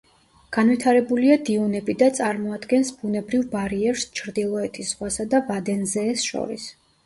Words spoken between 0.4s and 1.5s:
განვითარებულია